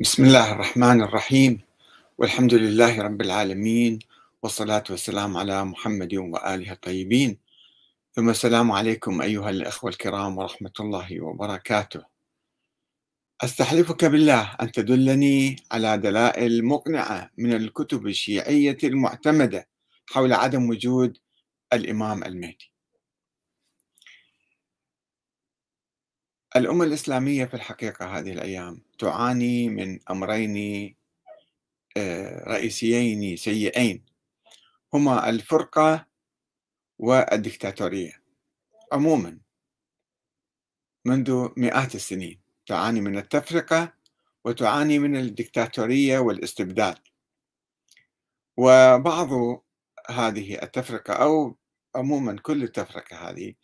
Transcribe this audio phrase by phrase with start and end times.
[0.00, 1.60] بسم الله الرحمن الرحيم.
[2.18, 3.98] والحمد لله رب العالمين
[4.42, 7.38] والصلاة والسلام على محمد وآله الطيبين.
[8.12, 12.02] ثم السلام عليكم أيها الأخوة الكرام ورحمة الله وبركاته.
[13.40, 19.68] أستحلفك بالله أن تدلني على دلائل مقنعة من الكتب الشيعية المعتمدة
[20.06, 21.18] حول عدم وجود
[21.72, 22.72] الإمام المهدي.
[26.58, 30.96] الأمة الإسلامية في الحقيقة هذه الأيام تعاني من أمرين
[31.96, 34.04] آه، رئيسيين سيئين.
[34.94, 36.06] هما الفرقة
[36.98, 38.22] والدكتاتورية.
[38.92, 39.38] عموما
[41.04, 43.92] منذ مئات السنين تعاني من التفرقة
[44.44, 46.98] وتعاني من الدكتاتورية والاستبداد
[48.56, 49.28] وبعض
[50.10, 51.56] هذه التفرقة أو
[51.94, 53.54] عموما كل التفرقة هذه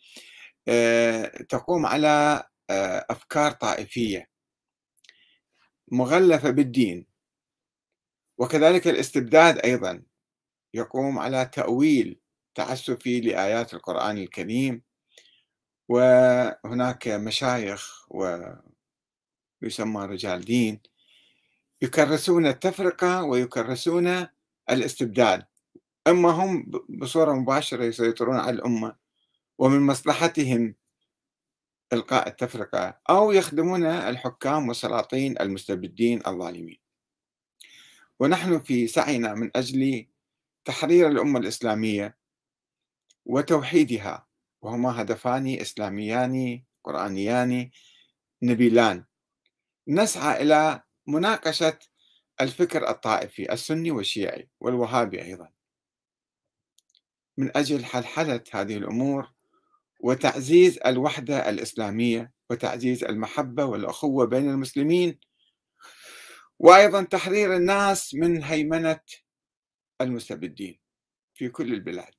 [0.67, 4.29] آه، تقوم على أفكار طائفية
[5.91, 7.07] مغلفة بالدين
[8.37, 10.03] وكذلك الاستبداد أيضا
[10.73, 12.19] يقوم على تأويل
[12.55, 14.81] تعسفي لآيات القرآن الكريم
[15.89, 18.07] وهناك مشايخ
[19.61, 20.79] ويسمى رجال دين
[21.81, 24.27] يكرسون التفرقة ويكرسون
[24.69, 25.45] الاستبداد.
[26.07, 28.95] أما هم بصورة مباشرة يسيطرون على الأمة
[29.57, 30.75] ومن مصلحتهم
[31.93, 36.79] إلقاء التفرقة أو يخدمون الحكام والسلاطين المستبدين الظالمين.
[38.19, 40.07] ونحن في سعينا من أجل
[40.65, 42.17] تحرير الأمة الإسلامية
[43.25, 44.27] وتوحيدها.
[44.61, 47.69] وهما هدفان إسلاميان قرآنيان
[48.43, 49.05] نبيلان.
[49.87, 51.79] نسعى إلى مناقشة
[52.41, 55.49] الفكر الطائفي السني والشيعي والوهابي أيضا.
[57.37, 59.34] من أجل حلحلة هذه الأمور
[59.99, 65.19] وتعزيز الوحدة الإسلامية وتعزيز المحبة والأخوة بين المسلمين
[66.59, 68.99] وأيضا تحرير الناس من هيمنة
[70.01, 70.79] المستبدين
[71.33, 72.13] في كل البلاد.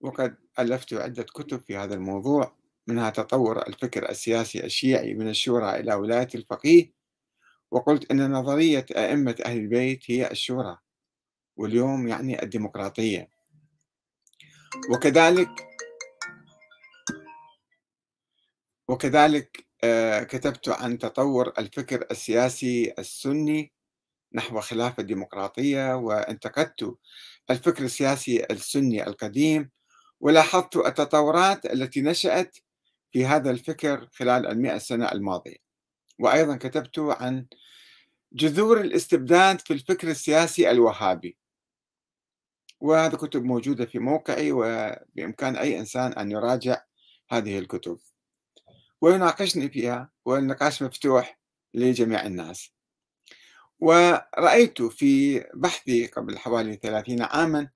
[0.00, 2.56] وقد ألفت عدة كتب في هذا الموضوع
[2.86, 6.92] منها تطور الفكر السياسي الشيعي من الشورى إلى ولاية الفقيه
[7.70, 10.78] وقلت أن نظرية أئمة أهل البيت هي الشورى
[11.56, 13.28] واليوم يعني الديمقراطية.
[14.90, 15.71] وكذلك
[18.88, 23.72] وكذلك آه، كتبت عن تطور الفكر السياسي السني
[24.34, 26.96] نحو خلافة الديمقراطية وانتقدت
[27.50, 29.70] الفكر السياسي السني القديم
[30.20, 32.56] ولاحظت التطورات التي نشأت
[33.12, 35.56] في هذا الفكر خلال المئة سنة الماضية.
[36.18, 37.46] وأيضا كتبت عن
[38.32, 41.36] جذور الاستبداد في الفكر السياسي الوهابي.
[42.80, 46.82] وهذه كتب موجودة في موقعي وبإمكان أي إنسان أن يراجع
[47.30, 47.98] هذه الكتب.
[49.02, 51.38] ويناقشني فيها والنقاش مفتوح
[51.74, 52.72] لجميع الناس.
[53.80, 57.68] ورأيت في بحثي قبل حوالي ثلاثين عاما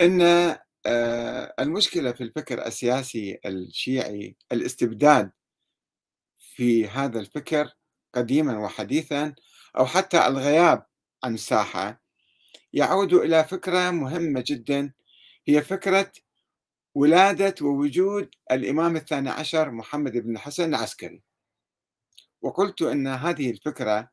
[0.00, 0.22] أن
[0.86, 5.30] آه، المشكلة في الفكر السياسي الشيعي الاستبداد
[6.38, 7.70] في هذا الفكر
[8.14, 9.34] قديما وحديثا
[9.78, 10.86] أو حتى الغياب
[11.24, 12.02] عن الساحة
[12.72, 14.92] يعود إلى فكرة مهمة جدا
[15.48, 16.12] هي فكرة
[16.94, 21.22] ولادة ووجود الإمام الثاني عشر محمد بن الحسن العسكري.
[22.42, 24.10] وقلت أن هذه الفكرة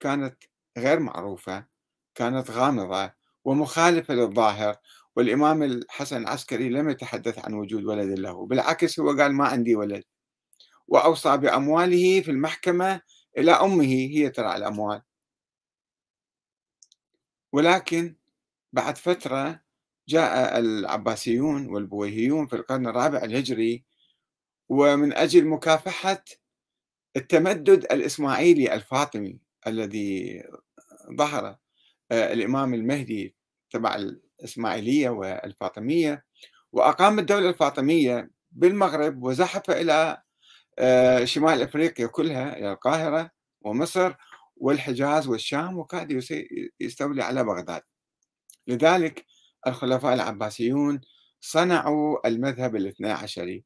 [0.00, 0.36] كانت
[0.78, 1.66] غير معروفة
[2.14, 3.12] كانت غامضة
[3.44, 4.76] ومخالفة للظاهر
[5.16, 10.04] والإمام الحسن العسكري لم يتحدث عن وجود ولد له بالعكس هو قال ما عندي ولد.
[10.88, 13.00] وأوصى بأمواله في المحكمة
[13.38, 15.02] إلى أمه هي ترى الأموال.
[17.52, 18.16] ولكن
[18.72, 19.65] بعد فترة
[20.08, 23.84] جاء العباسيون والبويهيون في القرن الرابع الهجري
[24.68, 26.24] ومن أجل مكافحة
[27.16, 30.42] التمدد الإسماعيلي الفاطمي الذي
[31.18, 31.56] ظهر
[32.10, 33.36] آه، الإمام المهدي
[33.70, 36.24] تبع الإسماعيلية والفاطمية
[36.72, 40.22] وأقام الدولة الفاطمية بالمغرب وزحف إلى
[40.78, 43.30] آه، شمال أفريقيا كلها إلى القاهرة
[43.60, 44.14] ومصر
[44.56, 46.22] والحجاز والشام وكاد
[46.80, 47.82] يستولي على بغداد.
[48.66, 49.26] لذلك
[49.66, 51.00] الخلفاء العباسيون
[51.40, 53.64] صنعوا المذهب الاثنى عشري.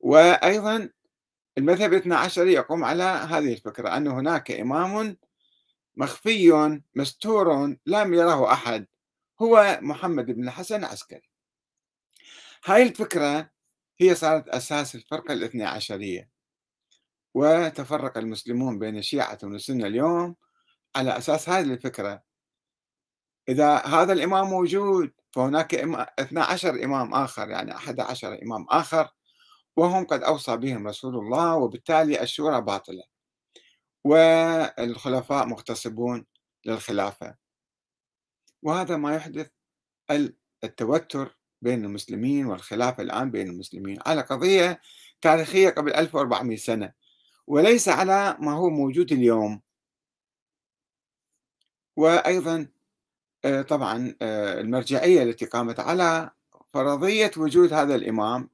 [0.00, 0.90] وأيضا
[1.58, 5.16] المذهب الاثنى عشري يقوم على هذه الفكرة أن هناك إمام
[5.96, 8.86] مخفي مستور لم يره أحد
[9.42, 11.30] هو محمد بن الحسن العسكري.
[12.64, 13.50] هاي الفكرة
[14.00, 16.30] هي صارت أساس الفرقة الاثنى عشرية.
[17.34, 20.36] وتفرق المسلمون بين الشيعة والسنة اليوم
[20.96, 22.27] على أساس هذه الفكرة.
[23.48, 29.08] إذا هذا الإمام موجود فهناك 12 إمام آخر يعني 11 إمام آخر
[29.76, 33.02] وهم قد أوصى بهم رسول الله وبالتالي الشورى باطلة.
[34.04, 36.26] والخلفاء مغتصبون
[36.66, 37.36] للخلافة.
[38.62, 39.50] وهذا ما يحدث
[40.64, 44.80] التوتر بين المسلمين والخلافة الآن بين المسلمين على قضية
[45.20, 46.92] تاريخية قبل 1400 سنة
[47.46, 49.62] وليس على ما هو موجود اليوم.
[51.96, 52.68] وأيضا
[53.68, 56.30] طبعا آه، المرجعية التي قامت على
[56.74, 58.50] فرضية وجود هذا الإمام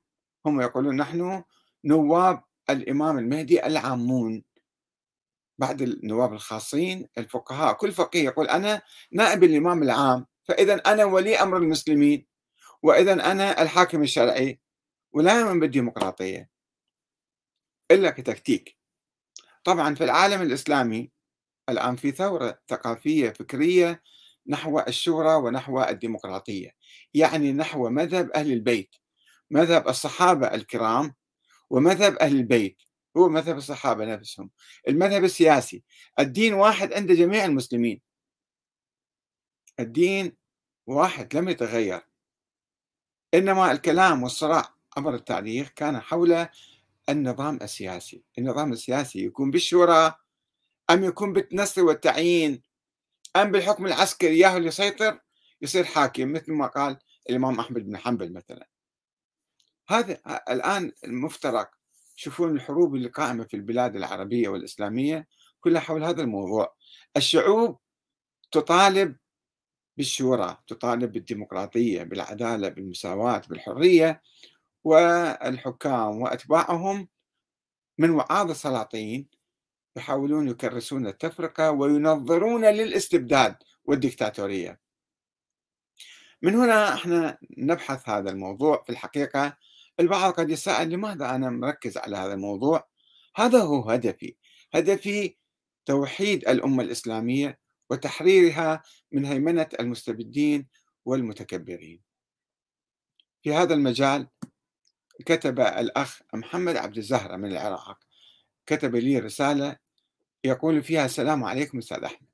[0.46, 1.44] هم يقولون نحن
[1.84, 4.44] نواب الإمام المهدي العامون.
[5.58, 8.82] بعد النواب الخاصين الفقهاء كل فقيه يقول أنا
[9.12, 12.26] نائب الإمام العام فإذا أنا ولي أمر المسلمين
[12.82, 14.60] وإذا أنا الحاكم الشرعي
[15.12, 16.50] ولا يؤمن بالديمقراطية.
[17.90, 18.76] إلا كتكتيك.
[19.64, 21.10] طبعا في العالم الإسلامي
[21.68, 24.02] الآن في ثورة ثقافية فكرية
[24.46, 26.70] نحو الشورى ونحو الديمقراطية
[27.14, 28.96] يعني نحو مذهب أهل البيت.
[29.50, 31.14] مذهب الصحابة الكرام
[31.70, 32.82] ومذهب أهل البيت
[33.16, 34.50] هو مذهب الصحابة نفسهم.
[34.88, 35.82] المذهب السياسي
[36.18, 38.00] الدين واحد عند جميع المسلمين.
[39.80, 40.36] الدين
[40.86, 42.00] واحد لم يتغير.
[43.34, 46.46] إنما الكلام والصراع عبر التاريخ كان حول
[47.08, 48.22] النظام السياسي.
[48.38, 50.14] النظام السياسي يكون بالشورى
[50.90, 52.62] أم يكون بالنص والتعيين
[53.36, 55.20] أم بالحكم العسكري ياهو اللي يسيطر
[55.62, 56.98] يصير حاكم مثل ما قال
[57.30, 58.68] الإمام أحمد بن حنبل مثلا.
[59.88, 60.20] هذا
[60.50, 61.70] الآن المفترق
[62.16, 65.28] شوفون الحروب اللي قائمة في البلاد العربية والإسلامية
[65.60, 66.74] كلها حول هذا الموضوع.
[67.16, 67.78] الشعوب
[68.52, 69.16] تطالب
[69.96, 74.22] بالشورى تطالب بالديمقراطية بالعدالة بالمساواة بالحرية
[74.84, 77.08] والحكام وأتباعهم
[77.98, 79.28] من وعاظ السلاطين
[79.96, 84.80] يحاولون يكرسون التفرقة وينظرون للاستبداد والديكتاتورية
[86.42, 88.82] من هنا إحنا نبحث هذا الموضوع.
[88.82, 89.56] في الحقيقة
[90.00, 92.88] البعض قد يسأل لماذا أنا مركز على هذا الموضوع؟
[93.36, 94.36] هذا هو هدفي.
[94.74, 95.36] هدفي
[95.86, 97.58] توحيد الأمة الإسلامية
[97.90, 98.82] وتحريرها
[99.12, 100.68] من هيمنة المستبدين
[101.04, 102.02] والمتكبرين.
[103.42, 104.28] في هذا المجال
[105.26, 107.98] كتب الأخ محمد عبد الزهرة من العراق
[108.66, 109.76] كتب لي رسالة
[110.44, 112.28] يقول فيها السلام عليكم أستاذ أحمد.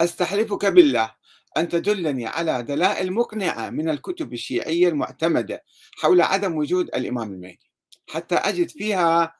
[0.00, 1.14] أستحلفك بالله
[1.56, 5.64] أن تدلني على دلائل مقنعة من الكتب الشيعية المعتمدة
[5.96, 7.70] حول عدم وجود الإمام المهدي.
[8.08, 9.34] حتى أجد فيها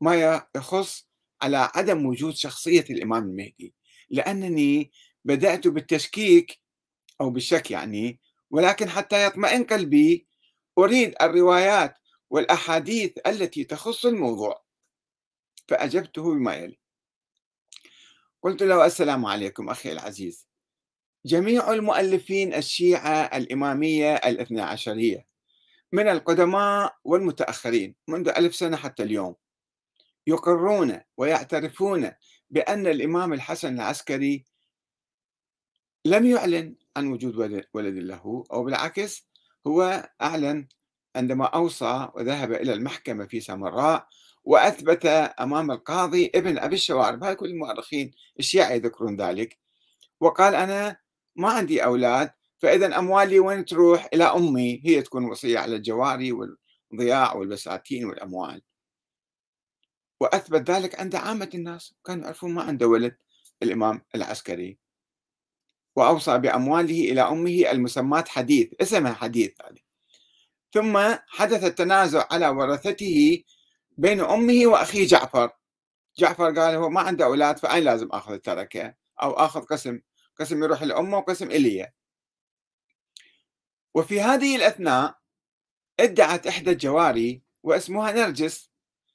[0.00, 1.08] ما يخص
[1.42, 3.74] على عدم وجود شخصية الإمام المهدي
[4.10, 4.90] لأنني
[5.24, 6.60] بدأت بالتشكيك
[7.20, 8.20] أو بالشك يعني
[8.50, 10.26] ولكن حتى يطمئن قلبي
[10.78, 11.94] أريد الروايات
[12.30, 14.62] والأحاديث التي تخص الموضوع.
[15.68, 16.81] فأجبته بما يلي.
[18.42, 20.48] قلت له السلام عليكم أخي العزيز.
[21.26, 25.26] جميع المؤلفين الشيعة الإمامية الاثنى عشرية
[25.92, 29.34] من القدماء والمتأخرين منذ ألف سنة حتى اليوم
[30.26, 32.10] يقرون ويعترفون
[32.50, 34.44] بأن الإمام الحسن العسكري
[36.04, 39.28] لم يعلن عن وجود ولد له أو بالعكس
[39.66, 40.68] هو أعلن
[41.16, 44.08] عندما أوصى وذهب إلى المحكمة في سامراء
[44.44, 45.06] وأثبت
[45.40, 47.24] أمام القاضي ابن أبي الشوارب.
[47.24, 49.58] هاي كل المؤرخين الشيعة يذكرون ذلك.
[50.20, 50.96] وقال أنا
[51.36, 54.82] ما عندي أولاد فإذا أموالي وين تروح؟ إلى أمي.
[54.84, 58.62] هي تكون وصية على الجواري والضياع والبساتين والأموال.
[60.20, 61.94] وأثبت ذلك عند عامة الناس.
[62.06, 63.16] كانوا يعرفون ما عنده ولد
[63.62, 64.78] الإمام العسكري.
[65.96, 69.52] وأوصى بأمواله إلى أمه المسمات حديث اسمها حديث
[70.72, 73.42] ثم حدث التنازع على ورثته
[74.02, 75.50] بين أمه وأخيه جعفر.
[76.18, 80.00] جعفر قال هو ما عنده أولاد فأين لازم أخذ التركة؟ أو أخذ قسم
[80.40, 81.92] قسم يروح لأمه وقسم إلي
[83.94, 85.18] وفي هذه الأثناء
[86.00, 88.70] ادعت إحدى الجواري واسمها نرجس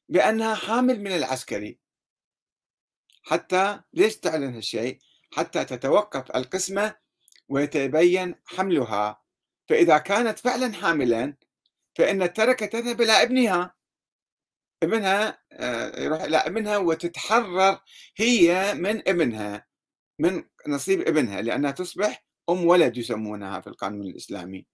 [0.10, 1.80] بأنها حامل من العسكري.
[3.24, 5.00] حتى ليش تعلن هالشيء؟
[5.32, 6.96] حتى تتوقف القسمة
[7.50, 9.22] ويتبين حملها.
[9.70, 11.38] فإذا كانت فعلا حاملا
[11.96, 13.77] فإن التركة تذهب إلى ابنها.
[14.84, 17.80] ابنها آه، يروح إلى ابنها وتتحرر
[18.18, 19.68] هي من ابنها
[20.20, 24.68] من نصيب ابنها لأنها تصبح أم ولد يسمونها في القانون الإسلامي.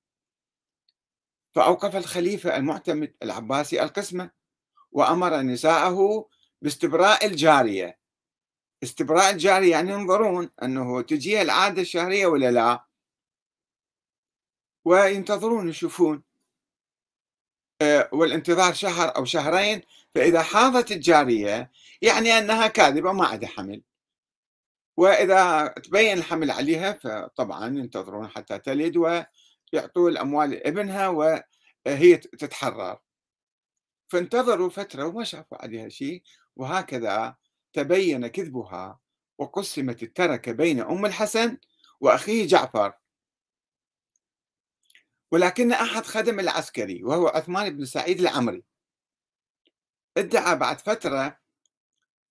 [1.56, 4.32] فأوقف الخليفة المعتمد العباسي القسمة
[4.92, 6.30] وأمر نساءه
[6.62, 8.00] باستبراء الجارية.
[8.84, 12.86] استبراء الجارية يعني ينظرون أنه تجيها العادة الشهرية ولا لا.
[14.86, 16.24] وينتظرون يشوفون
[18.12, 19.82] والانتظار شهر أو شهرين
[20.16, 21.72] فإذا حاضت الجارية
[22.02, 23.82] يعني أنها كاذبة ما عندها حمل.
[24.98, 33.00] وإذا تبين الحمل عليها فطبعا ينتظرون حتى تلد ويعطوا الأموال لابنها وهي تتحرر.
[34.10, 36.24] فانتظروا فترة وما شافوا عليها شيء
[36.56, 37.36] وهكذا
[37.74, 39.00] تبين كذبها
[39.38, 41.58] وقسمت التركة بين أم الحسن
[42.00, 42.94] وأخيه جعفر.
[45.34, 48.64] ولكن أحد خدم العسكري وهو عثمان بن سعيد العمري.
[50.18, 51.38] ادعى بعد فترة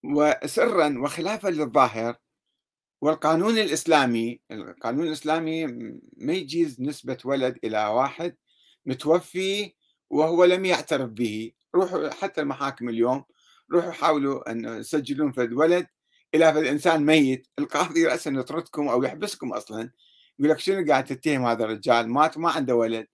[0.04, 2.16] وسرا وخلافا للظاهر
[3.00, 5.66] والقانون الإسلامي القانون الإسلامي
[6.16, 8.36] ما يجيز نسبة ولد إلى واحد
[8.86, 9.74] متوفي
[10.10, 11.52] وهو لم يعترف به.
[11.74, 13.24] روحوا حتى المحاكم اليوم
[13.72, 15.86] روحوا حاولوا أن يسجلون فد ولد
[16.34, 19.90] إلى فد إنسان ميت القاضي رأسا يطردكم أو يحبسكم أصلا.
[20.42, 23.06] يقول لك شنو قاعد تتهم هذا الرجال؟ مات ما عنده ولد.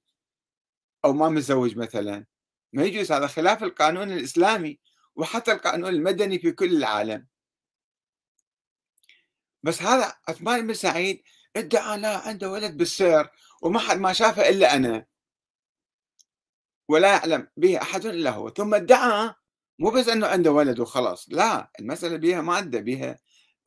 [1.05, 2.27] أو ما متزوج مثلا.
[2.73, 4.79] ما يجوز هذا خلاف القانون الإسلامي
[5.17, 7.27] وحتى القانون المدني في كل العالم.
[9.63, 11.23] بس هذا عثمان بن سعيد
[11.57, 13.31] ادعى لا عنده ولد بالسر
[13.63, 15.07] وما حد ما شافه إلا أنا.
[16.89, 18.51] ولا يعلم به أحد إلا هو.
[18.51, 19.35] ثم ادعى
[19.79, 23.19] مو بس إنه عنده ولد وخلاص لا المسألة بها مادة بها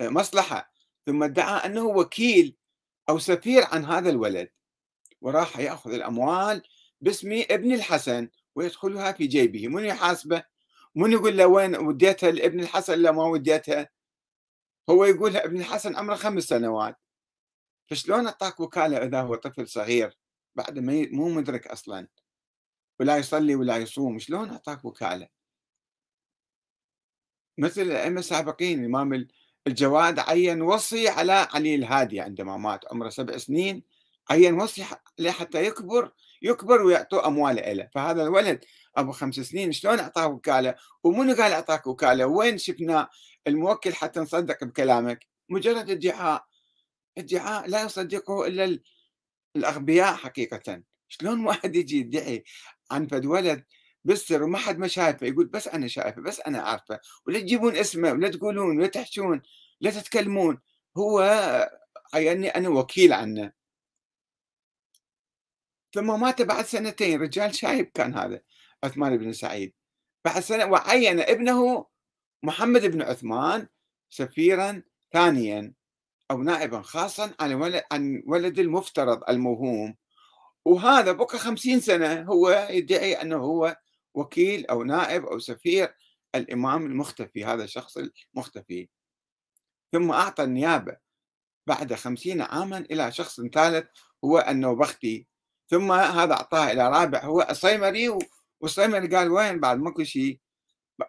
[0.02, 0.72] مصلحة.
[1.06, 2.61] ثم ادعى إنه وكيل
[3.12, 4.50] أو سفير عن هذا الولد
[5.22, 6.64] وراح يأخذ الأموال
[7.02, 9.68] باسم ابن الحسن ويدخلها في جيبه.
[9.68, 10.44] من يحاسبه؟
[10.96, 13.90] من يقول له وين وديتها لابن الحسن لا ما وديتها؟
[14.90, 16.98] هو يقول ابن الحسن عمره خمس سنوات.
[17.88, 20.18] فشلون أعطاك وكالة إذا هو طفل صغير
[20.56, 22.08] بعد ما مو مدرك أصلا؟
[23.00, 25.28] ولا يصلي ولا يصوم شلون أعطاك وكالة؟
[27.58, 29.14] مثل الأئمة السابقين الإمام
[29.68, 33.84] الجواد عين وصي على علي الهادي عندما مات عمره سبع سنين
[34.30, 34.84] عين وصي
[35.30, 38.66] حتى يكبر؟ يكبر ويعطوا امواله له فهذا الولد
[38.98, 43.10] أبو خمس سنين شلون أعطاه وكالة؟ ومنو قال أعطاك وكالة؟ وين شفنا
[43.48, 46.46] الموكل حتى نصدق بكلامك؟ مجرد ادعاء.
[47.18, 48.80] ادعاء لا يصدقه إلا
[49.56, 50.84] الأغبياء حقيقة.
[51.08, 52.44] شلون واحد يجي يدعي
[52.92, 53.64] عن فد ولد
[54.06, 57.00] بالسر وما حد ما شايفه يقول بس أنا شايفه بس أنا عارفه.
[57.28, 59.42] ولا تجيبون اسمه ولا تقولون ولا تحشون
[59.82, 60.62] لا تتكلمون.
[60.98, 61.22] هو
[62.14, 63.52] عيني أنا وكيل عنه.
[65.94, 67.22] ثم مات بعد سنتين.
[67.22, 68.42] رجال شايب كان هذا
[68.84, 69.74] عثمان بن سعيد.
[70.26, 71.86] بعد سنة وعين ابنه
[72.44, 73.68] محمد بن عثمان
[74.10, 75.74] سفيرا ثانيا
[76.32, 79.96] أو نائبا خاصا عن ولد المفترض الموهوم.
[80.66, 83.78] وهذا بقى خمسين سنة هو يدعي أنه هو
[84.14, 85.96] وكيل أو نائب أو سفير
[86.36, 88.90] الإمام المختفي هذا الشخص المختفي.
[89.92, 90.98] ثم أعطى النيابة
[91.68, 93.86] بعد خمسين عاما إلى شخص ثالث
[94.26, 95.28] هو النوبختي.
[95.70, 98.18] ثم هذا أعطاه إلى رابع هو الصيمري
[98.62, 100.40] والصيمري قال وين بعد ماكو شيء؟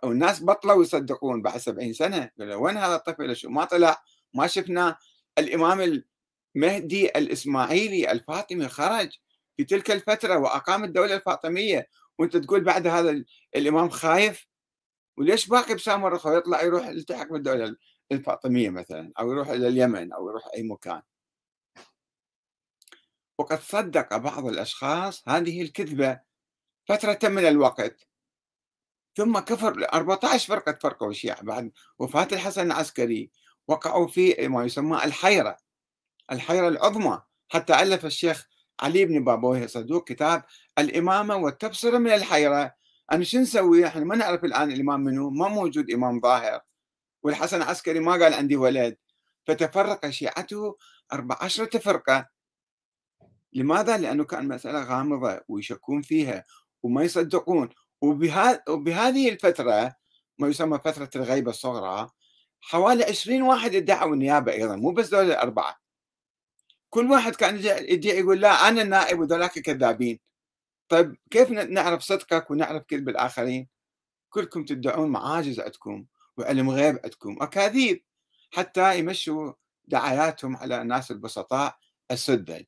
[0.02, 4.02] والناس بطلوا يصدقون بعد سبعين سنة قالوا وين هذا الطفل؟ شو ما طلع؟
[4.34, 4.96] ما شفنا.
[5.38, 6.02] الإمام
[6.56, 9.10] المهدي الإسماعيلي الفاطمي خرج
[9.56, 11.88] في تلك الفترة وأقام الدولة الفاطمية
[12.18, 13.24] وأنت تقول بعد هذا
[13.56, 14.48] الإمام خايف؟
[15.18, 17.76] وليش باقي بسام الرخو يطلع يروح يلتحق بالدولة
[18.12, 21.02] الفاطمية مثلا أو يروح إلى اليمن أو يروح أي مكان.
[23.38, 26.20] وقد صدق بعض الأشخاص هذه الكذبة
[26.88, 28.08] فترة من الوقت.
[29.16, 33.30] ثم كفر 14 فرقة فرقوا الشيعة بعد وفاة الحسن العسكري.
[33.68, 35.56] وقعوا في ما يسمى الحيرة
[36.32, 37.22] الحيرة العظمى.
[37.48, 38.48] حتى ألف الشيخ
[38.82, 40.44] علي بن بابويه صدوق كتاب
[40.78, 42.74] الإمامة والتبصرة من الحيرة
[43.12, 46.60] أنا شو نسوي؟ إحنا ما نعرف الآن الإمام منه ما موجود إمام ظاهر.
[47.22, 48.96] والحسن العسكري ما قال عندي ولد.
[49.46, 50.76] فتفرق شيعته
[51.12, 52.28] أربع عشرة فرقة
[53.52, 56.44] لماذا؟ لأنه كان مسألة غامضة ويشكون فيها
[56.82, 57.68] وما يصدقون.
[58.68, 59.94] وبهذه الفترة
[60.38, 62.10] ما يسمى فترة الغيبة الصغرى
[62.60, 65.81] حوالي 20 واحد ادعوا النيابة أيضا مو بس دول الأربعة.
[66.92, 67.56] كل واحد كان
[67.88, 70.20] يدعي يقول لا أنا النائب وذولاك كذابين.
[70.88, 73.68] طيب كيف نعرف صدقك ونعرف كذب الآخرين؟
[74.30, 76.04] كلكم تدعون معاجز عندكم
[76.36, 78.04] وعلم غيب عندكم أكاذيب
[78.50, 79.52] حتى يمشوا
[79.84, 81.76] دعاياتهم على الناس البسطاء
[82.10, 82.64] السذج.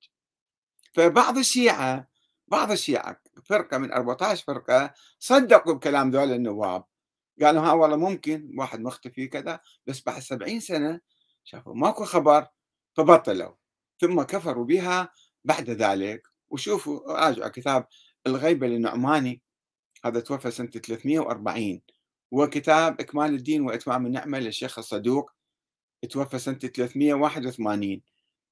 [0.94, 2.08] فبعض الشيعة
[2.48, 6.84] بعض الشيعة فرقة من 14 فرقة صدقوا بكلام ذول النواب.
[7.42, 11.00] قالوا ها والله ممكن واحد مختفي كذا بس بعد 70 سنة
[11.44, 12.46] شافوا ماكو خبر
[12.96, 13.63] فبطلوا.
[14.06, 15.12] ثم كفروا بها
[15.44, 16.22] بعد ذلك.
[16.50, 17.86] وشوفوا راجعوا كتاب
[18.26, 19.42] الغيبة للنعماني
[20.04, 21.80] هذا توفى سنة 340
[22.30, 25.30] وكتاب إكمال الدين وإتمام النعمة للشيخ الصدوق
[26.10, 28.02] توفى سنة 381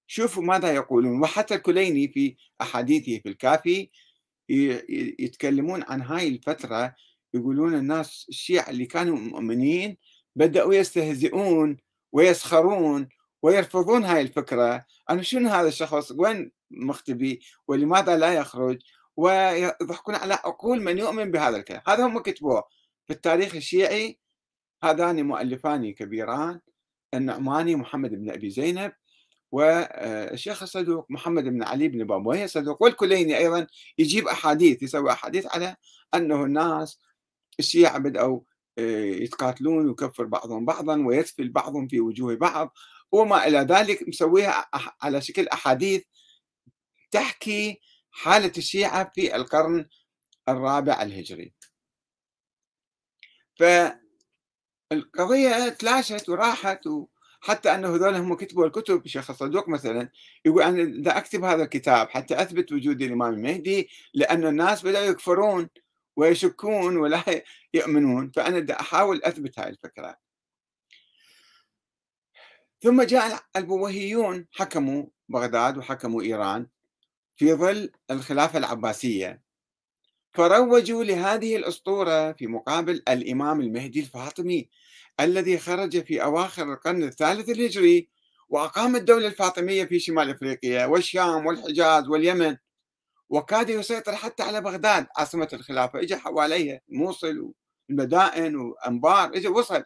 [0.07, 1.21] شوفوا ماذا يقولون.
[1.23, 3.91] وحتى الكليني في أحاديثه في الكافي
[5.19, 6.95] يتكلمون عن هاي الفترة
[7.35, 9.97] يقولون الناس الشيعة اللي كانوا مؤمنين
[10.37, 11.77] بدأوا يستهزئون
[12.13, 13.09] ويسخرون
[13.43, 14.85] ويرفضون هاي الفكرة.
[15.11, 18.83] أنا شنو هذا الشخص؟ وين مختبي ولماذا لا يخرج؟
[19.17, 21.83] ويضحكون على عقول من يؤمن بهذا الكلام.
[21.87, 22.65] هذا هم كتبوه
[23.07, 24.19] في التاريخ الشيعي.
[24.85, 26.61] هذان مؤلفان كبيران.
[27.15, 28.93] النعماني محمد بن أبي زينب
[29.53, 32.83] والشيخ الصدوق محمد بن علي بن بابويه الصدوق.
[32.83, 33.67] والكليني أيضا
[33.99, 35.77] يجيب أحاديث يسوي أحاديث على
[36.15, 36.99] أنه الناس
[37.59, 38.41] الشيعة بدأوا
[38.79, 42.75] آه، يتقاتلون ويكفر بعضهم بعضا ويسفل بعضهم في وجوه بعض.
[43.13, 44.69] وما إلى ذلك مسويها
[45.03, 46.03] على شكل أحاديث
[47.11, 49.89] تحكي حالة الشيعة في القرن
[50.49, 51.55] الرابع الهجري.
[54.91, 56.89] فالقضية تلاشت وراحت
[57.41, 60.09] حتى أنه هذول هم كتبوا الكتب الشيخ الصدوق مثلا
[60.45, 65.69] يقول أنا بدي أكتب هذا الكتاب حتى أثبت وجود الإمام المهدي لأن الناس بدأوا يكفرون
[66.17, 67.23] ويشكون ولا
[67.75, 70.17] يؤمنون فأنا بدي أحاول أثبت هاي الفكرة.
[72.83, 76.67] ثم جاء البويهيون حكموا بغداد وحكموا إيران
[77.37, 79.43] في ظل الخلافة العباسية.
[80.35, 84.69] فروجوا لهذه الأسطورة في مقابل الإمام المهدي الفاطمي
[85.21, 88.09] الذي خرج في أواخر القرن الثالث الهجري
[88.49, 92.57] وأقام الدولة الفاطمية في شمال أفريقيا والشام والحجاز واليمن.
[93.29, 97.53] وكاد يسيطر حتى على بغداد عاصمة الخلافة إجا حواليها موصل
[97.89, 99.85] والمدائن وأنبار إجا وصل.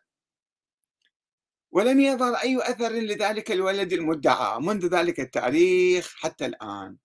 [1.73, 6.97] ولم يظهر أي أثر لذلك الولد المدعى منذ ذلك التاريخ حتى الآن.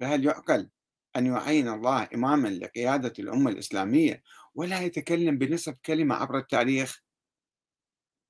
[0.00, 0.70] فهل يعقل
[1.16, 4.22] أن يعين الله إماما لقيادة الأمة الإسلامية
[4.54, 7.02] ولا يتكلم بنصف كلمة عبر التاريخ؟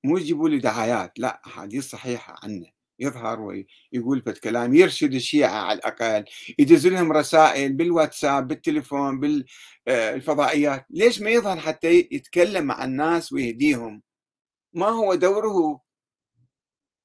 [0.03, 2.65] مو يجيبوا لي دعايات لا أحاديث صحيحة عنه.
[2.99, 6.25] يظهر ويقول فد كلام يرشد الشيعة على الأقل
[6.59, 9.19] يدز لهم رسائل بالواتساب بالتليفون
[9.85, 10.85] بالفضائيات.
[10.89, 14.01] ليش ما يظهر حتى يتكلم مع الناس ويهديهم؟
[14.77, 15.81] ما هو دوره؟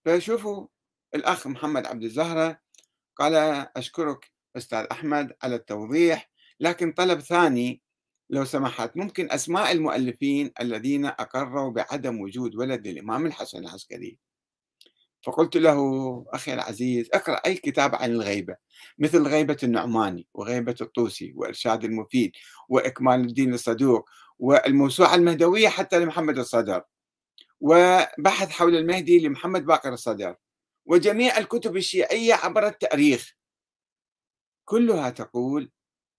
[0.04, 0.66] فشوفوا
[1.14, 2.60] الأخ محمد عبد الزهرة
[3.16, 3.34] قال
[3.76, 7.82] أشكرك أستاذ أحمد على التوضيح لكن طلب ثاني
[8.30, 14.18] لو سمحت ممكن أسماء المؤلفين الذين أقروا بعدم وجود ولد للإمام الحسن العسكري.
[15.22, 15.78] فقلت له
[16.28, 18.56] أخي العزيز اقرأ أي كتاب عن الغيبة
[18.98, 22.32] مثل غيبة النعماني وغيبة الطوسي وإرشاد المفيد
[22.68, 26.82] وإكمال الدين الصدوق والموسوعة المهدوية حتى لمحمد الصدر.
[27.62, 30.36] وبحث حول المهدي لمحمد باقر الصدر
[30.86, 33.32] وجميع الكتب الشيعية عبر التاريخ.
[34.64, 35.70] كلها تقول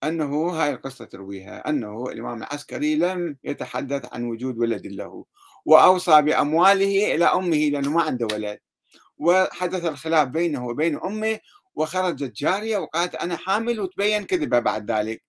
[0.04, 5.26] أنه هاي القصة ترويها أنه الإمام العسكري لم يتحدث عن وجود ولد له
[5.66, 8.60] وأوصى بأمواله إلى أمه لأنه ما عنده ولد.
[9.18, 11.40] وحدث الخلاف بينه وبين أمه
[11.76, 15.24] وخرجت جارية وقالت أنا حامل وتبين كذبة بعد ذلك.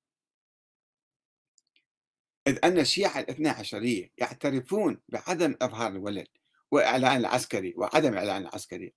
[2.46, 6.26] إذ أن الشيعة الاثنى عشرية يعترفون بعدم إظهار الولد
[6.70, 8.94] وإعلان العسكري وعدم إعلان العسكري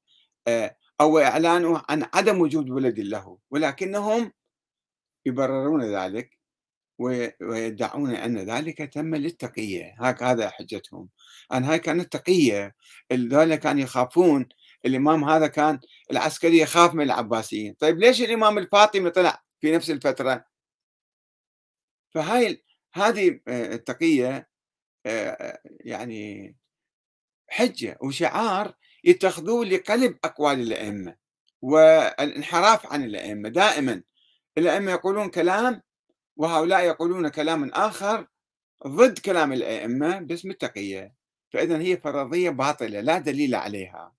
[0.48, 4.32] آه، أو إعلانه عن عدم وجود ولد له ولكنهم
[5.26, 6.38] يبررون ذلك
[7.00, 9.96] ويدعون أن ذلك تم للتقية.
[10.00, 11.10] هكذا حجتهم.
[11.54, 12.76] أن هاي كانت تقية
[13.14, 14.50] ذولا كانوا يخافون.
[14.86, 15.80] الإمام هذا كان
[16.12, 17.74] العسكري يخاف من العباسيين.
[17.74, 20.46] طيب ليش الإمام الفاطمي طلع في نفس الفترة؟
[22.14, 24.50] فهاي هذه آه، التقية
[25.06, 26.56] آه، يعني
[27.50, 28.74] حجة وشعار
[29.04, 31.16] يتخذوه لقلب أقوال الأئمة
[31.62, 33.50] والانحراف عن الأئمة.
[33.50, 34.04] دائما
[34.58, 35.82] الأئمة يقولون كلام
[36.38, 38.28] وهؤلاء يقولون كلاما آخر
[38.88, 41.16] ضد كلام الأئمة باسم التقية.
[41.54, 44.14] فإذا هي فرضية باطلة لا دليل عليها.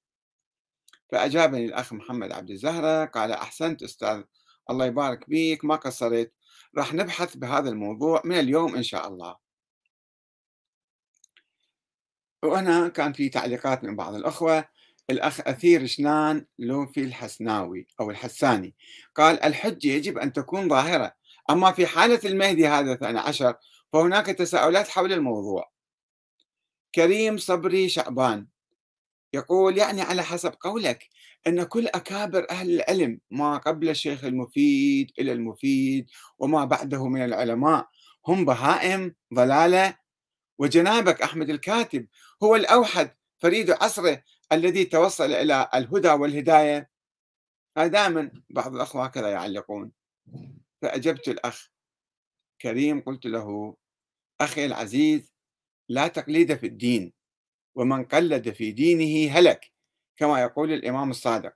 [1.13, 4.23] فأجابني الأخ محمد عبد الزهرة قال أحسنت أستاذ
[4.71, 6.33] الله يبارك بيك ما قصرت؟
[6.77, 9.37] راح نبحث بهذا الموضوع من اليوم إن شاء الله.
[12.43, 14.69] وهنا كان في تعليقات من بعض الأخوة.
[15.11, 18.75] الأخ أثير شنان لوفي الحسناوي أو الحساني.
[19.15, 21.13] قال الحجة يجب أن تكون ظاهرة
[21.51, 23.55] أما في حالة المهدي هذا الثاني عشر
[23.93, 25.71] فهناك تساؤلات حول الموضوع.
[26.95, 28.47] كريم صبري شعبان
[29.33, 31.09] يقول يعني على حسب قولك
[31.47, 36.07] أن كل أكابر أهل العلم ما قبل الشيخ المفيد إلى المفيد
[36.39, 37.89] وما بعده من العلماء
[38.27, 39.99] هم بهائم ضلالة.
[40.59, 42.07] وجنابك أحمد الكاتب
[42.43, 46.91] هو الأوحد فريد عصره الذي توصل إلى الهدى والهداية.
[47.77, 49.93] دائما بعض الأخوة هكذا يعلقون.
[50.83, 51.69] فأجبت الأخ
[52.63, 53.77] كريم قلت له
[54.41, 55.33] أخي العزيز
[55.89, 57.18] لا تقليد في الدين.
[57.79, 59.73] ومن قلد في دينه هلك
[60.17, 61.53] كما يقول الإمام الصادق.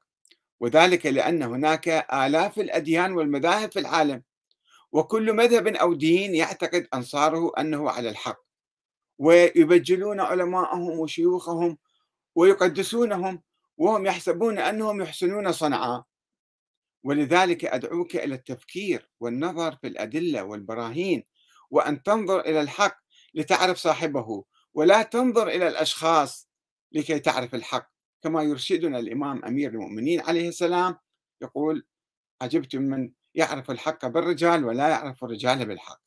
[0.61, 4.23] وذلك لأن هناك آلاف الأديان والمذاهب في العالم
[4.93, 8.43] وكل مذهب أو دين يعتقد أنصاره أنه على الحق.
[9.19, 11.79] ويبجلون علماءهم وشيوخهم
[12.35, 13.43] ويقدسونهم
[13.77, 16.05] وهم يحسبون أنهم يحسنون صنعا
[17.05, 21.25] ولذلك أدعوك إلى التفكير والنظر في الأدلة والبراهين
[21.71, 22.99] وأن تنظر إلى الحق
[23.35, 26.49] لتعرف صاحبه ولا تنظر إلى الأشخاص
[26.93, 27.93] لكي تعرف الحق.
[28.23, 30.97] كما يرشدنا الإمام أمير المؤمنين عليه السلام
[31.43, 31.87] يقول
[32.43, 36.03] عجبت من يعرف الحق بالرجال ولا يعرف الرجال بالحق.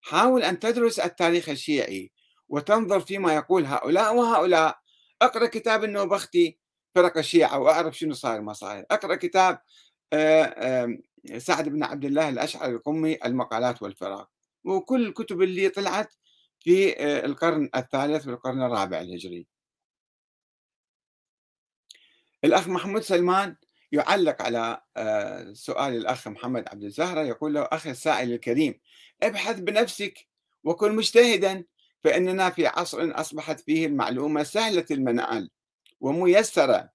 [0.00, 2.12] حاول أن تدرس التاريخ الشيعي
[2.48, 4.78] وتنظر فيما يقول هؤلاء وهؤلاء.
[5.22, 6.58] اقرأ كتاب النوبختي
[6.94, 8.86] فرق الشيعة وأعرف شنو صاير ما صاير.
[8.90, 9.60] اقرأ كتاب
[10.12, 10.98] آه،
[11.38, 14.24] سعد بن عبد الله الأشعري القمي المقالات والفراغ.
[14.64, 16.14] وكل الكتب اللي طلعت
[16.64, 19.46] في آه، القرن الثالث والقرن الرابع الهجري.
[22.44, 23.56] الأخ محمود سلمان
[23.92, 28.80] يعلق على آه، سؤال الأخ محمد عبد الزهرة يقول له أخي السائل الكريم
[29.22, 30.28] ابحث بنفسك
[30.64, 31.64] وكن مجتهدا
[32.04, 35.50] فإننا في عصر أصبحت فيه المعلومة سهلة المنال
[36.00, 36.90] وميسرة.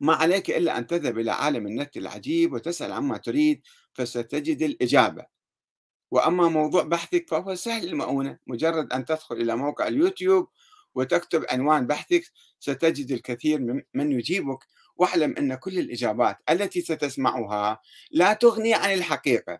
[0.00, 5.39] ما عليك إلا أن تذهب إلى عالم النت العجيب وتسأل عما تريد فستجد الإجابة.
[6.10, 10.48] وأما موضوع بحثك فهو سهل المؤونة مجرد أن تدخل إلى موقع اليوتيوب
[10.94, 12.22] وتكتب عنوان بحثك
[12.60, 14.58] ستجد الكثير من يجيبك.
[14.96, 19.58] واعلم أن كل الإجابات التي ستسمعها لا تغني عن الحقيقة.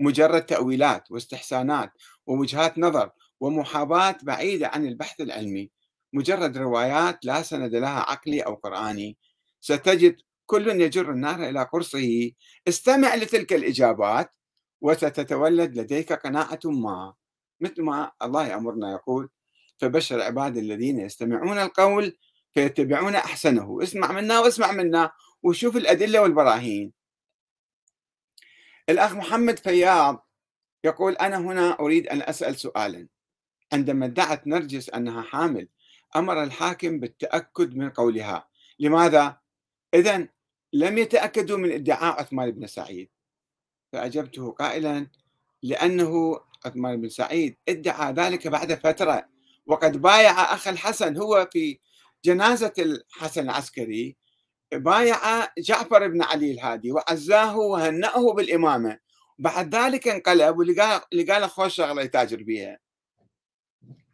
[0.00, 1.92] مجرد تأويلات واستحسانات
[2.26, 5.70] ووجهات نظر ومحاباة بعيدة عن البحث العلمي.
[6.12, 9.16] مجرد روايات لا سند لها عقلي أو قرآني.
[9.60, 12.30] ستجد كل يجر النار إلى قرصه.
[12.68, 14.30] استمع لتلك الإجابات
[14.80, 17.14] وستتولد لديك قناعة ما.
[17.60, 19.28] مثل ما الله يأمرنا يقول
[19.78, 22.16] فبشر عباد الذين يستمعون القول
[22.54, 23.82] فيتبعون أحسنه.
[23.82, 25.12] اسمع منا واسمع منا
[25.42, 26.92] وشوف الأدلة والبراهين.
[28.88, 30.28] الأخ محمد فياض
[30.84, 33.08] يقول أنا هنا أريد أن أسأل سؤالا.
[33.72, 35.68] عندما ادعت نرجس أنها حامل
[36.16, 38.48] أمر الحاكم بالتأكد من قولها.
[38.78, 39.38] لماذا؟
[39.94, 40.28] إذا
[40.72, 43.08] لم يتأكدوا من ادعاء عثمان بن سعيد.
[43.92, 45.06] فأجبته قائلا
[45.62, 49.28] لأنه عثمان بن سعيد ادعى ذلك بعد فترة.
[49.66, 51.78] وقد بايع أخ الحسن هو في
[52.24, 54.16] جنازة الحسن العسكري
[54.72, 55.18] بايع
[55.58, 58.98] جعفر بن علي الهادي وعزاه وهنأه بالإمامة.
[59.38, 62.78] بعد ذلك انقلب ولقى لقى خوش شغلة يتاجر بها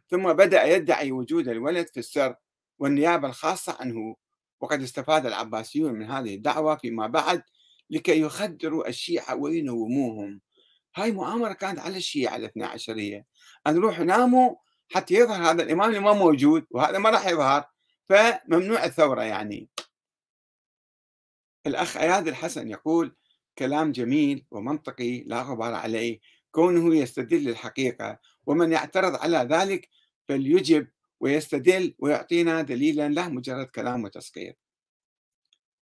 [0.09, 2.35] ثم بدأ يدعي وجود الولد في السر
[2.79, 4.15] والنيابة الخاصة عنه.
[4.61, 7.43] وقد استفاد العباسيون من هذه الدعوة فيما بعد
[7.89, 10.41] لكي يخدروا الشيعة وينوموهم
[10.95, 13.25] هاي مؤامرة كانت على الشيعة الاثنى عشرية
[13.67, 14.55] أن روحوا ناموا
[14.89, 17.65] حتى يظهر هذا الإمام اللي ما موجود وهذا ما راح يظهر
[18.05, 19.69] فممنوع الثورة يعني.
[21.67, 23.15] الأخ أياد الحسن يقول
[23.57, 26.19] كلام جميل ومنطقي لا غبار عليه
[26.51, 29.89] كونه يستدل الحقيقة ومن يعترض على ذلك
[30.27, 30.87] فليجب
[31.19, 34.55] ويستدل ويعطينا دليلا لا مجرد كلام وتسقير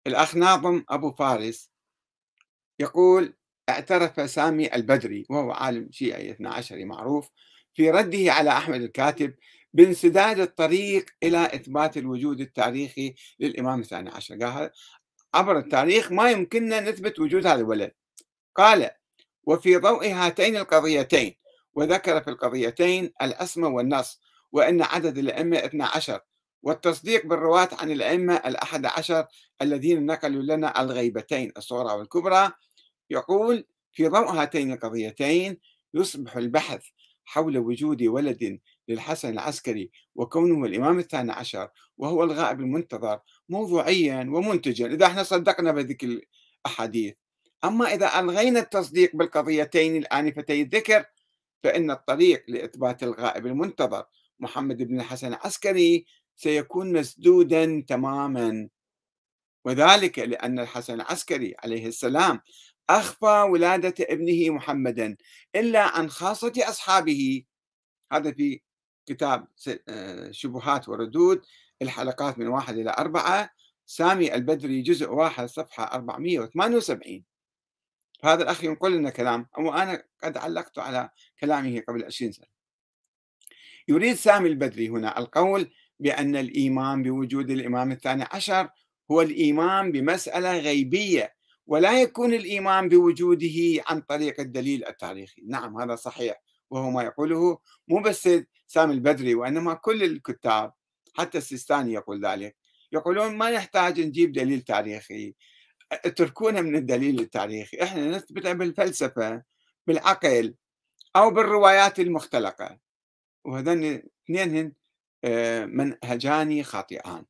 [0.06, 1.70] الأخ ناظم أبو فارس
[2.78, 3.34] يقول
[3.68, 7.28] اعترف سامي البدري وهو عالم شيعي 12 معروف
[7.74, 9.34] في رده على أحمد الكاتب
[9.72, 14.34] بانسداد الطريق إلى إثبات الوجود التاريخي للإمام الثاني عشر.
[14.44, 14.70] قال
[15.34, 17.92] عبر التاريخ ما يمكننا نثبت وجود هذا الولد.
[18.54, 18.90] قال
[19.42, 21.34] وفي ضوء هاتين القضيتين
[21.74, 24.20] وذكر في القضيتين الأسمى والنص
[24.52, 26.20] وأن عدد الأئمة 12
[26.62, 29.26] والتصديق بالرواة عن الأئمة الأحد عشر
[29.62, 32.52] الذين نقلوا لنا الغيبتين الصغرى والكبرى
[33.10, 35.58] يقول في ضوء هاتين القضيتين
[35.94, 36.84] يصبح البحث
[37.24, 41.68] حول وجود ولد للحسن العسكري وكونه الإمام الثاني عشر
[41.98, 47.14] وهو الغائب المنتظر موضوعيا ومنتجا إذا إحنا صدقنا بذيك الأحاديث.
[47.64, 51.04] أما إذا ألغينا التصديق بالقضيتين الآنفتي الذكر
[51.62, 54.04] فإن الطريق لإثبات الغائب المنتظر
[54.40, 58.68] محمد بن الحسن العسكري سيكون مسدودا تماما.
[59.64, 62.40] وذلك لأن الحسن العسكري عليه السلام
[62.90, 65.16] أخفى ولادة ابنه محمدا
[65.54, 67.44] إلا عن خاصة أصحابه.
[68.12, 68.60] هذا في
[69.06, 69.48] كتاب
[69.88, 71.46] آه، شبهات وردود
[71.82, 73.50] الحلقات من واحد إلى أربعة.
[73.86, 77.24] سامي البدري جزء واحد صفحة 478
[78.24, 82.46] هذا الأخ ينقل لنا كلام وأنا قد علقت على كلامه قبل 20 سنة.
[83.88, 85.70] يريد سامي البدري هنا القول
[86.00, 88.68] بأن الإيمان بوجود الإمام الثاني عشر
[89.10, 91.37] هو الإيمان بمسألة غيبية.
[91.68, 95.42] ولا يكون الإيمان بوجوده عن طريق الدليل التاريخي.
[95.46, 98.28] نعم هذا صحيح وهو ما يقوله مو بس
[98.66, 100.72] سامي البدري وإنما كل الكتاب
[101.16, 102.56] حتى السيستاني يقول ذلك.
[102.92, 105.34] يقولون ما نحتاج نجيب دليل تاريخي.
[105.92, 107.82] اتركونا من الدليل التاريخي.
[107.82, 109.42] إحنا نثبته بالفلسفة
[109.86, 110.54] بالعقل
[111.16, 112.78] أو بالروايات المختلقة.
[113.44, 114.72] وهذين اثنين
[115.24, 117.24] آه، منهجان خاطئان.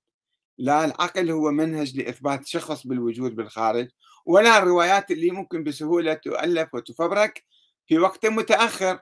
[0.58, 3.88] لا العقل هو منهج لإثبات شخص بالوجود بالخارج
[4.28, 7.44] ولا الروايات اللي ممكن بسهولة تؤلف وتفبرك
[7.86, 9.00] في وقت متأخر.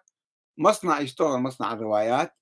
[0.58, 2.34] مصنع يشتغل مصنع الروايات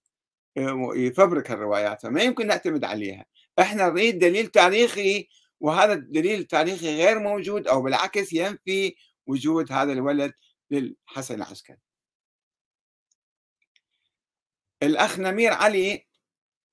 [0.97, 3.27] يفبرك الروايات فما يمكن نعتمد عليها.
[3.59, 5.29] إحنا نريد دليل تاريخي
[5.61, 10.33] وهذا الدليل التاريخي غير موجود أو بالعكس ينفي وجود هذا الولد
[10.71, 11.79] للحسن العسكري.
[14.83, 16.07] الأخ نمير علي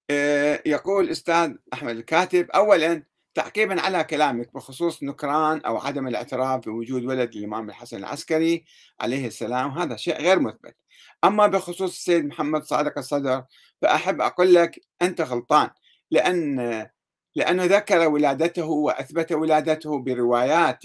[0.09, 7.05] آه، يقول الاستاذ أحمد الكاتب اولا تعقيبا على كلامك بخصوص نكران أو عدم الاعتراف بوجود
[7.05, 8.65] ولد الامام الحسن العسكري
[9.01, 10.75] عليه السلام هذا شيء غير مثبت.
[11.23, 13.43] أما بخصوص السيد محمد صادق الصدر
[13.81, 15.69] فأحب أقول لك أنت غلطان
[16.11, 16.87] لأن
[17.35, 20.83] لأنه ذكر ولادته وأثبت ولادته بروايات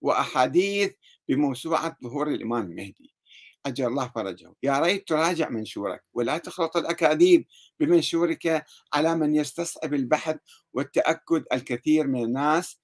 [0.00, 0.92] وأحاديث
[1.28, 3.14] بموسوعة ظهور الإمام المهدي.
[3.66, 4.52] أجل الله فرجه.
[4.62, 7.46] يا ريت تراجع منشورك ولا تخلط الأكاذيب
[7.82, 10.36] بمنشورك على من يستصعب البحث
[10.72, 12.80] والتأكد الكثير من الناس.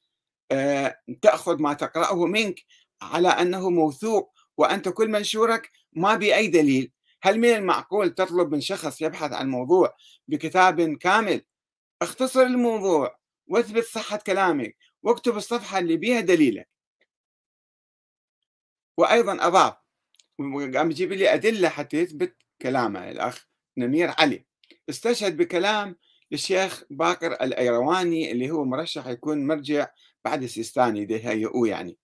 [0.53, 2.61] آه، تأخذ ما تقرأه منك
[3.03, 6.93] على أنه موثوق وأنت كل منشورك ما بأي دليل.
[7.23, 9.97] هل من المعقول تطلب من شخص يبحث عن موضوع
[10.29, 11.45] بكتاب كامل؟
[12.03, 16.69] اختصر الموضوع واثبت صحة كلامك واكتب الصفحة اللي بيها دليلك.
[18.99, 19.75] وأيضا أضاف
[20.39, 23.11] وقام يجيب لي أدلة حتى يثبت كلامه.
[23.11, 23.47] الأخ
[23.79, 24.48] نمير علي.
[24.89, 25.97] استشهد بكلام
[26.33, 29.87] الشيخ باقر الأيرواني اللي هو مرشح يكون مرجع
[30.25, 31.97] بعد السيستاني ده هيئوه يعني.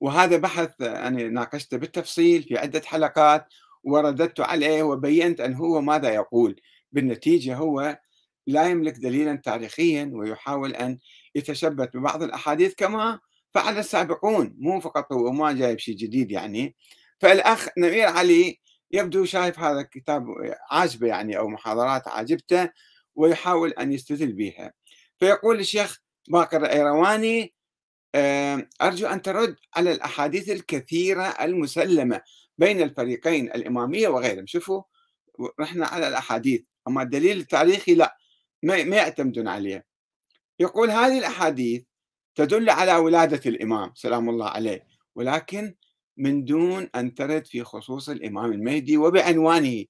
[0.00, 3.46] وهذا بحث أنا ناقشته بالتفصيل في عدة حلقات
[3.84, 6.60] ورددت عليه وبينت أن هو ماذا يقول.
[6.92, 7.98] بالنتيجة هو
[8.46, 10.98] لا يملك دليلا تاريخيا ويحاول أن
[11.34, 13.20] يتشبث ببعض الأحاديث كما
[13.54, 16.76] فعل السابقون مو فقط هو ما جايب شيء جديد يعني.
[17.20, 18.60] فالأخ نمير علي
[18.94, 20.26] يبدو شايف هذا الكتاب
[20.70, 22.70] عاجبه يعني أو محاضرات عاجبته
[23.14, 24.72] ويحاول أن يستدل بها
[25.18, 27.54] فيقول الشيخ باقر الأيرواني
[28.82, 32.20] أرجو أن ترد على الأحاديث الكثيرة المسلمة
[32.58, 34.46] بين الفريقين الإمامية وغيرهم.
[34.46, 34.82] شوفوا
[35.60, 38.16] رحنا على الأحاديث أما الدليل التاريخي لا
[38.62, 39.86] ما يعتمدون عليه.
[40.60, 41.82] يقول هذه الأحاديث
[42.34, 45.74] تدل على ولادة الإمام سلام الله عليه ولكن
[46.16, 49.84] من دون أن ترد في خصوص الإمام المهدي وبعنوانه.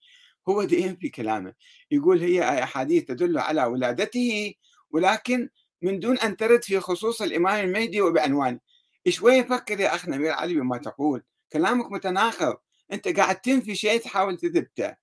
[0.48, 1.54] هو دائما في كلامه.
[1.90, 4.54] يقول هي أحاديث تدل على ولادته
[4.90, 5.48] ولكن
[5.82, 8.60] من دون أن ترد في خصوص الإمام المهدي وبعنوانه.
[9.08, 12.56] شوية فكر يا أخ نبيل علي بما تقول؟ كلامك متناقض.
[12.92, 14.96] أنت قاعد تنفي شيء تحاول تثبته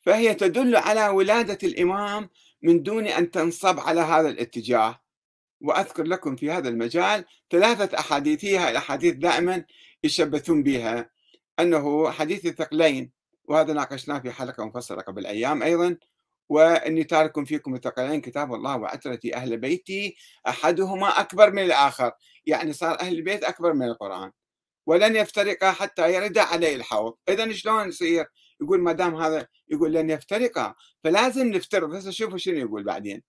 [0.00, 2.30] فهي تدل على ولادة الإمام
[2.62, 5.03] من دون أن تنصب على هذا الاتجاه.
[5.60, 9.64] وأذكر لكم في هذا المجال ثلاثة أحاديث هي الأحاديث دائما
[10.04, 11.10] يشبثون بها
[11.60, 13.12] أنه حديث الثقلين
[13.44, 15.96] وهذا ناقشناه في حلقة مفصلة قبل أيام أيضا
[16.48, 20.16] وإني تارك فيكم الثقلين كتاب الله وعترتي أهل بيتي
[20.48, 22.12] أحدهما أكبر من الآخر
[22.46, 24.30] يعني صار أهل البيت أكبر من القرآن
[24.86, 27.14] ولن يفترقا حتى يرد عليه الحوض.
[27.28, 28.26] إذا شلون يصير؟
[28.60, 33.22] يقول ما دام هذا يقول لن يفترقا فلازم نفترض هسه شوفوا شنو يقول بعدين.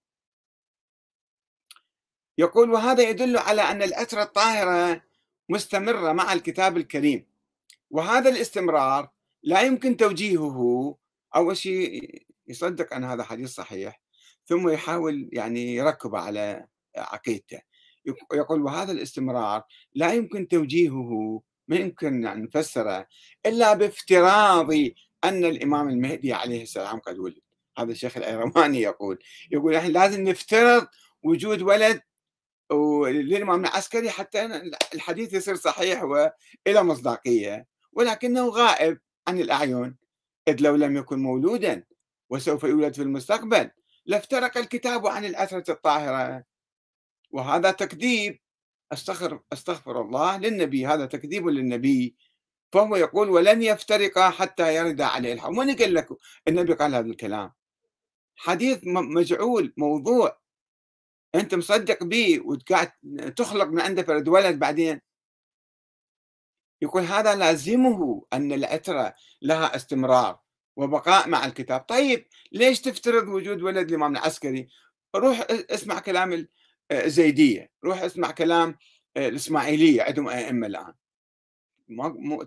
[2.38, 5.02] يقول وهذا يدل على أن الأترة الطاهرة
[5.50, 7.26] مستمرة مع الكتاب الكريم.
[7.92, 9.10] وهذا الاستمرار
[9.44, 10.98] لا يمكن توجيهه
[11.36, 14.02] أول شيء يصدق أن هذا حديث صحيح
[14.46, 16.68] ثم يحاول يعني يركب على
[16.98, 17.62] عقيدته.
[18.34, 23.08] يقول وهذا الاستمرار لا يمكن توجيهه ما يمكن أن نفسره
[23.46, 24.72] إلا بافتراض
[25.24, 27.40] أن الإمام المهدي عليه السلام قد ولد.
[27.78, 29.20] هذا الشيخ الأيرماني يقول
[29.52, 30.88] يقول إحنا لازم نفترض
[31.24, 32.02] وجود ولد
[32.72, 34.46] للإمام العسكري حتى
[34.94, 39.96] الحديث يصير صحيح وإلى مصداقية ولكنه غائب عن الأعين
[40.48, 41.84] إذ لو لم يكن مولودا
[42.30, 43.72] وسوف يولد في المستقبل
[44.06, 46.44] لافترق الكتاب عن الأثرة الطاهرة.
[47.32, 48.40] وهذا تكذيب
[48.94, 52.16] أستغفر أستغفر الله للنبي هذا تكذيب للنبي
[52.72, 56.08] فهو يقول ولن يفترقا حتى يرد عليه الحق من قال لك
[56.48, 57.52] النبي قال هذا الكلام.
[58.36, 60.38] حديث مجعول موضوع.
[61.36, 62.92] أنت مصدق به وقاعد
[63.36, 65.02] تخلق من عنده فرد ولد بعدين؟
[66.82, 70.40] يقول هذا لازمه أن العترة لها استمرار
[70.76, 71.82] وبقاء مع الكتاب.
[71.82, 74.68] طيب ليش تفترض وجود ولد الامام العسكري؟
[75.16, 76.48] روح اسمع كلام
[76.92, 77.72] الزيدية.
[77.84, 78.78] روح اسمع كلام
[79.18, 80.94] الإسماعيلية عندهم أئمة الآن.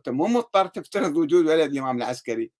[0.07, 2.53] مو مضطر تفترض وجود ولد الامام العسكري.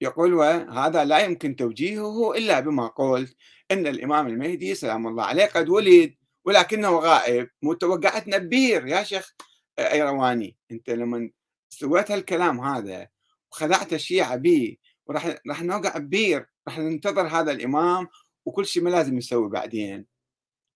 [0.00, 3.36] يقول وهذا لا يمكن توجيهه إلا بما قلت
[3.70, 9.34] إن الإمام المهدي سلام الله عليه قد ولد ولكنه غائب مو توقعت نبير يا شيخ
[9.78, 11.30] ايرواني أنت لما
[11.68, 13.08] سويت هالكلام هذا
[13.52, 18.08] وخدعت الشيعة به وراح راح نوقع ببير راح ننتظر هذا الإمام
[18.46, 20.06] وكل شيء ما لازم يسوي بعدين.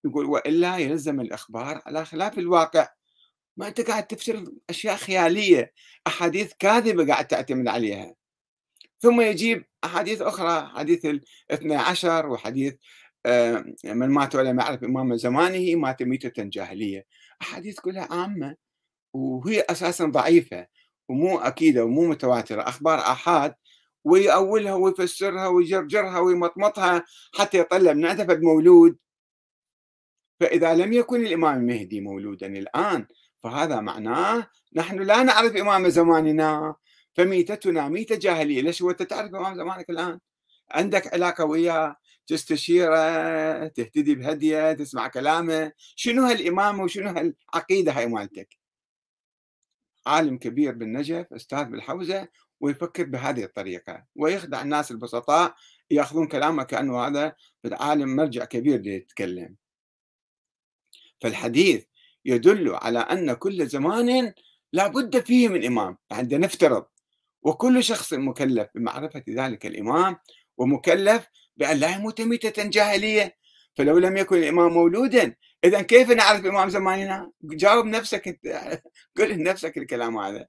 [0.05, 2.89] يقول والا يلزم الإخبار على خلاف الواقع.
[3.57, 5.73] ما أنت قاعد تفترض أشياء خيالية
[6.07, 8.15] أحاديث كاذبة قاعد تعتمد عليها.
[9.03, 12.75] ثم يجيب أحاديث أخرى حديث الاثنى عشر وحديث
[13.27, 17.07] آه، من مات ولم يعرف إمام زمانه مات ميتة جاهلية.
[17.43, 18.57] أحاديث كلها عامة
[19.15, 20.67] وهي أساسا ضعيفة
[21.09, 22.63] ومو أكيدة ومو متواترة.
[22.63, 23.55] أخبار آحاد
[24.05, 27.05] ويأولها ويفسرها ويجرجرها ويمطمطها
[27.39, 28.99] حتى يطلع من عندها مولود
[30.41, 33.07] فإذا لم يكن الإمام المهدي مولودا الآن
[33.43, 36.75] فهذا معناه نحن لا نعرف إمام زماننا.
[37.15, 38.63] فميتتنا ميتة جاهلية.
[38.63, 40.21] ليش؟ هو تعرف إمام زمانك الآن
[40.71, 41.97] عندك علاقة وياه
[42.27, 45.73] تستشيره تهتدي بهدية تسمع كلامه.
[45.97, 48.59] شنو هالإمامة وشنو هالعقيدة هاي مالتك؟
[50.07, 52.29] عالم كبير بالنجف أستاذ بالحوزة
[52.61, 54.05] ويفكر بهذه الطريقة.
[54.17, 55.55] ويخدع الناس البسطاء
[55.91, 57.35] يأخذون كلامه كأنه هذا
[57.73, 59.57] عالم مرجع كبير يتكلم
[61.21, 61.85] فالحديث
[62.25, 64.33] يدل على أن كل زمان
[64.73, 65.99] لا بد فيه من إمام.
[66.11, 66.87] عندنا نفترض.
[67.43, 70.17] وكل شخص مكلف بمعرفة ذلك الإمام
[70.57, 71.27] ومكلف
[71.57, 73.37] بأن لا يموت ميتة جاهلية.
[73.77, 78.41] فلو لم يكن الإمام مولودا إذا كيف نعرف إمام زماننا؟ جاوب نفسك
[79.17, 80.47] قل لنفسك الكلام هذا.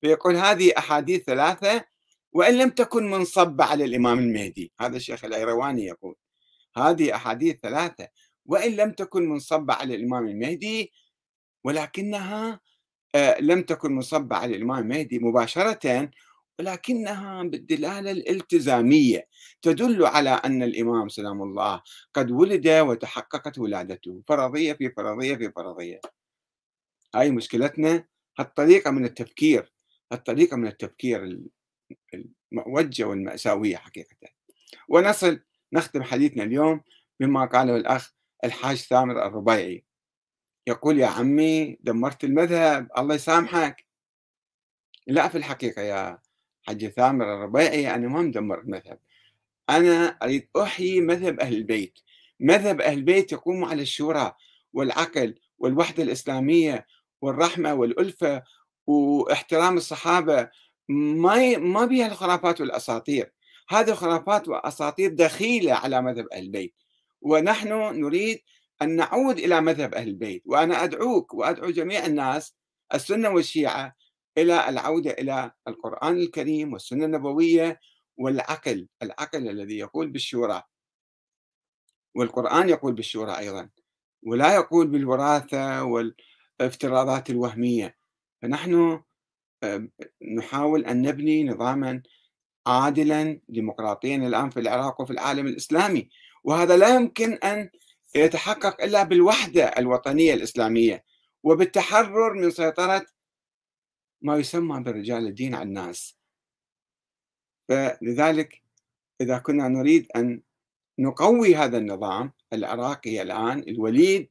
[0.00, 1.84] فيقول هذه أحاديث ثلاثة
[2.32, 4.72] وإن لم تكن منصبة على الإمام المهدي.
[4.80, 6.14] هذا الشيخ الأيرواني يقول
[6.76, 8.08] هذه أحاديث ثلاثة
[8.46, 10.92] وإن لم تكن منصبة على الإمام المهدي
[11.64, 12.60] ولكنها
[13.40, 16.10] لم تكن منصبة على الإمام المهدي مباشرة
[16.58, 19.28] ولكنها بالدلالة الالتزامية
[19.62, 21.82] تدل على أن الإمام سلام الله
[22.14, 24.22] قد ولد وتحققت ولادته.
[24.28, 26.00] فرضية في فرضية في فرضية.
[27.14, 28.04] هاي مشكلتنا.
[28.38, 29.72] هالطريقة من التفكير
[30.12, 31.40] هالطريقة من التفكير
[32.52, 34.16] المؤوجة والمأساوية حقيقة.
[34.88, 35.40] ونصل
[35.72, 36.80] نختم حديثنا اليوم
[37.20, 38.12] بما قاله الأخ
[38.44, 39.84] الحاج ثامر الربيعي.
[40.66, 43.86] يقول يا عمي دمرت المذهب الله يسامحك.
[45.06, 46.18] لا في الحقيقة يا
[46.62, 48.98] حج ثامر الربيعي أنا ما مدمر المذهب.
[49.70, 51.98] أنا أريد أحيي مذهب أهل البيت.
[52.40, 54.32] مذهب أهل البيت يقوم على الشورى
[54.72, 56.86] والعقل والوحدة الإسلامية
[57.20, 58.42] والرحمة والألفة
[58.86, 60.48] واحترام الصحابة.
[60.88, 63.32] ما ما بها الخرافات والأساطير.
[63.68, 66.74] هذه خرافات وأساطير دخيلة على مذهب أهل البيت.
[67.22, 67.68] ونحن
[68.00, 68.40] نريد
[68.82, 72.54] أن نعود إلى مذهب أهل البيت وأنا أدعوك وأدعو جميع الناس
[72.94, 73.94] السنة والشيعة
[74.38, 77.80] إلى العودة إلى القرآن الكريم والسنة النبوية
[78.16, 80.62] والعقل العقل الذي يقول بالشورى.
[82.14, 83.68] والقرآن يقول بالشورى أيضا
[84.22, 87.96] ولا يقول بالوراثة والافتراضات الوهمية.
[88.42, 89.02] فنحن
[90.36, 92.02] نحاول أن نبني نظاما
[92.66, 96.10] عادلا ديمقراطيا الآن في العراق وفي العالم الإسلامي.
[96.44, 97.70] وهذا لا يمكن أن
[98.16, 101.04] يتحقق إلا بالوحدة الوطنية الإسلامية
[101.42, 103.06] وبالتحرر من سيطرة
[104.22, 106.16] ما يسمى برجال الدين على الناس.
[107.68, 108.62] فلذلك
[109.20, 110.42] إذا كنا نريد أن
[110.98, 114.30] نقوي هذا النظام العراقي الآن الوليد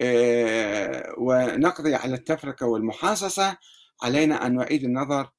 [0.00, 3.58] آه، ونقضي على التفرقة والمحاصصة
[4.02, 5.30] علينا أن نعيد النظر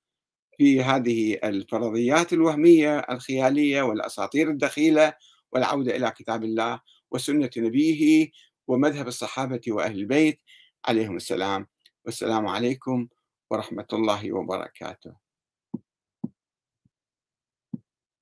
[0.57, 5.13] في هذه الفرضيات الوهمية الخيالية والأساطير الدخيلة
[5.51, 6.79] والعودة إلى كتاب الله
[7.11, 8.31] وسنة نبيه
[8.67, 10.41] ومذهب الصحابة وأهل البيت
[10.85, 11.67] عليهم السلام.
[12.05, 13.07] والسلام عليكم
[13.51, 15.28] ورحمة الله وبركاته.